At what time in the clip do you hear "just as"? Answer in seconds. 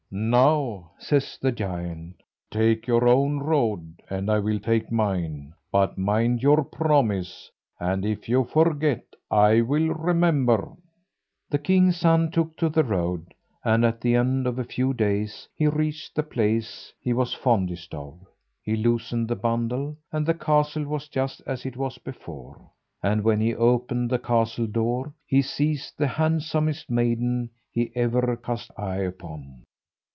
21.07-21.65